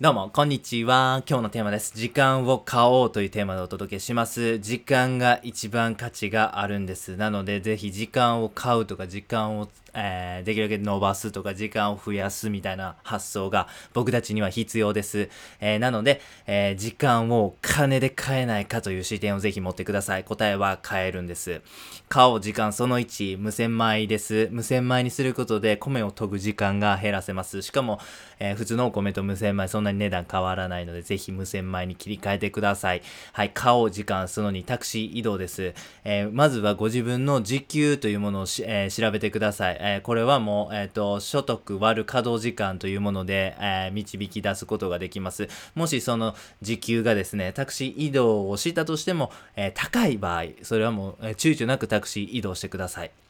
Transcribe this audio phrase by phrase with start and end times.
[0.00, 1.24] どうも、こんにちは。
[1.28, 1.92] 今日のテーマです。
[1.92, 4.60] 時間を買おうというテーマでお届けします。
[4.60, 7.16] 時間が一番価値があるんです。
[7.16, 15.30] なので、ぜひ時間を買うとか、時間を、えーできるだけ伸ばすとか、時間を増やすみたいな発想が僕たちには必要です。
[15.58, 20.22] えーなので、えー時間を金で買えないかという視点をぜひ持ってください。
[20.22, 21.60] 答えは買えるんです。
[22.08, 24.48] 買おう時間その1、無洗米です。
[24.52, 27.62] 無洗米にすることで米を研ぐ時間が減らせます。
[27.62, 27.98] しかも、
[28.38, 33.02] えー普通のお米と無洗米そんなに値段変わらないので、ぜひ無洗米に切り替えてください。
[33.32, 35.74] はい、買おう時間その2、タクシー移動です。
[36.04, 39.78] えーまずはご自分の時給というものを、えー調べてください。
[39.80, 45.48] えーこれはもう、えっ、と、所得割る稼働時間というもので、え導き出すことができます。
[45.74, 53.27] もしその時給がですね、タクシー移動をしたとしても、え高い場合、それはもう、えー躊躇なくタクシー移動してください。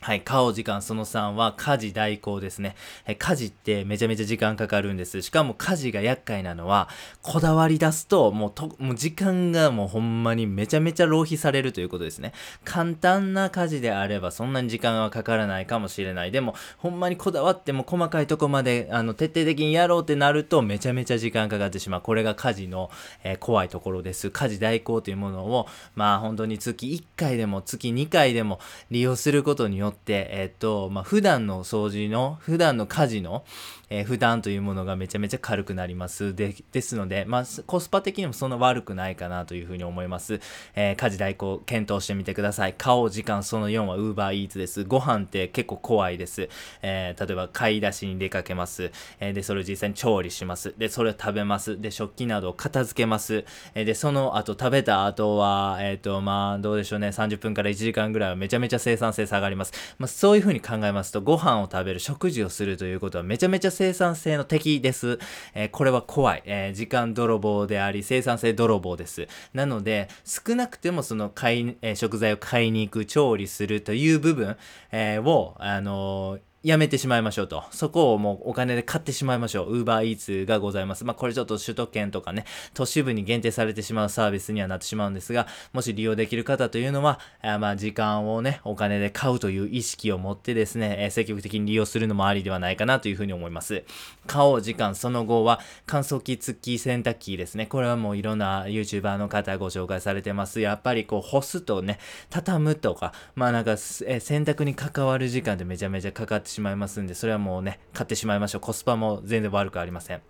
[0.00, 2.76] はい、買おう時間その3は家事代行ですね。
[3.18, 5.20] 家事ってめちゃめちゃ時間かかるんです。
[5.22, 6.88] しかも家事が厄介なのは、
[7.22, 12.32] こだわり出すと、もうと、もう時間がもうほんまにめちゃめちゃ浪費されるということですね。
[12.64, 16.30] 簡単な家事であればそんなに時間はかからないかもしれない。
[16.30, 22.00] でも、ほんまにこだわっても細かいとこまで、あの、徹底的にやろうってなると、めちゃめちゃ時間かかってしまう。
[22.02, 22.90] これが家事の、
[23.24, 24.30] えー怖いところです。
[24.30, 33.44] 家事代行というものを、まあ本当に月1回でも月2回でも利用することによって、えっと、まあ普段の掃除の、普段の家事の、
[33.90, 36.34] えー負担というものがめちゃめちゃ軽くなります。
[36.34, 40.40] で、ですので、まあコスパ的にもそんな悪くないかなというふうに思います。
[40.74, 42.74] えー家事代行検討してみてください。
[42.74, 44.84] 買おう時間その4は Uber Eats です。
[44.84, 46.48] ご飯って結構怖いです。
[46.82, 48.90] えー例えば買い出しに出かけます。
[49.20, 50.74] えで、それを実際に調理します。
[50.78, 51.80] で、それを食べます。
[51.80, 53.44] で、食器などを片付けます。
[53.74, 57.08] えで、その後食べた後は、えっ、と、まあ、どうでしょうね。
[57.08, 59.72] 30分から1時間ぐらいはめちゃめちゃ生産性下がります。
[59.98, 65.18] まあ、そういうふうに考えますと、ご飯を食べる、食事をするということはめちゃめちゃ生産性の敵です。
[65.54, 66.42] えーこれは怖い。
[66.46, 69.28] えー時間泥棒であり、生産性泥棒です。
[69.54, 74.56] なので、少なくてもその買い、えー食材を買いに行く、調理するという部分、
[74.90, 77.62] えーを、あのーやめてしまいましょうと。
[77.70, 79.84] そこをもうお金で買ってしまいましょう。
[79.84, 81.04] Uber Eats がございます。
[81.04, 82.44] まあこれちょっと首都圏とかね、
[82.74, 93.84] 都市部に限定されてしまうサービスにはなってしまうんですが、もし利用できる方というのは、あまあ時間をね、お金で買うという意識を持ってですね、えー積極的に利用するのもありではないかなというふうに思います。
[94.26, 97.66] 買おう時間その後は乾燥機付き洗濯機ですね。
[97.66, 100.60] これはもういろんな YouTuber の方ご紹介されてます。
[100.60, 108.60] やっぱりこう干すとね、畳むとか、まあなんか、えー洗濯に関わる時間ってめちゃめちゃかかってしまうしまいますんで、それはもうね、買ってしまいましょう。
[108.62, 110.22] コスパも全然悪くありません。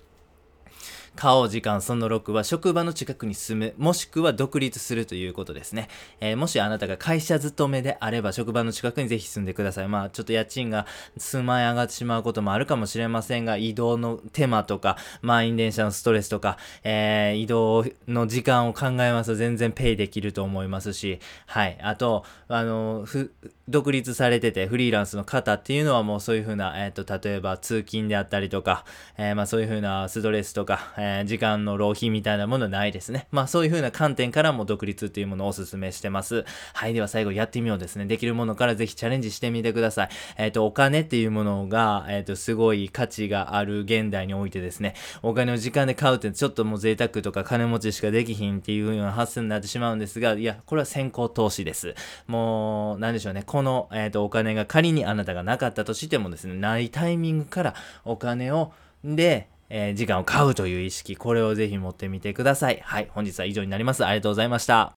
[1.16, 5.88] 買おう時間その6は職場の近くに住む、もしくは独立するということですね。
[6.20, 9.88] えーもしあなたが会社勤めであれば職場の近くにぜひ住んでください。
[9.88, 21.78] まあちょっと家賃が数万円上がってしまうこともあるかもしれませんが、移動の手間とか、満員電車のストレスとか、えー移動の時間を考えますと全然ペイできると思いますし、はい。
[21.80, 23.32] あと、あの、ふ、
[23.68, 28.84] 独立されててフリーランスの方っていうのはもうそういうふうな、えっ、と、例えば通勤であったりとか、
[29.16, 33.26] えーまあそういうふうなストレスとか、ええ時間の浪費みたいなものはないですね。
[33.30, 36.44] まあそういうふうな観点からも独立っていうものをお勧めしてます。
[36.74, 36.94] はい。
[36.94, 38.06] では最後やってみようですね。
[38.06, 40.08] できるものからぜひチャレンジしてみてください。
[40.36, 51.94] えっ、と、お金っていうものが、えっ、と、すごい価値がある現代においてですね、お金を時間で買うってちょっともう贅沢とか金持ちしかできひんっていうような発想になってしまうんですが、いや、これは先行投資です。
[52.26, 53.42] もう、なんでしょうね。
[53.44, 57.74] この、えっ、と、お金が仮にあなたがなかったとしてもですね、ないタイミングから
[58.04, 58.72] お金を、
[59.04, 62.80] で、えー時間を買うという意識、これをぜひ持ってみてください。
[62.84, 64.04] はい、本日は以上になります。
[64.04, 64.84] ありがとうございました。